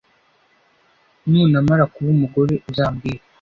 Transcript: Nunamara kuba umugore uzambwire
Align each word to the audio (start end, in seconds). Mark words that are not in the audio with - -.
Nunamara 1.29 1.83
kuba 1.93 2.09
umugore 2.15 2.53
uzambwire 2.69 3.21